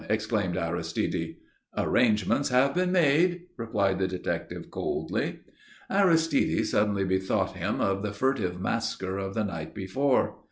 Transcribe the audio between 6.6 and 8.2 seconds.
suddenly bethought him of the